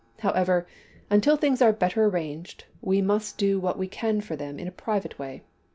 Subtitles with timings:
[0.17, 0.65] However,
[1.11, 4.71] until things are better arranged, we must do what we can for them in a
[4.71, 5.43] private way.